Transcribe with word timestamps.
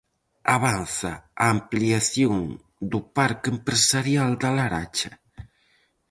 Avanza 0.57 1.11
a 1.43 1.45
ampliación 1.55 2.35
do 2.91 2.99
parque 3.17 3.47
empresarial 3.55 4.29
da 4.41 4.49
Laracha. 4.57 5.11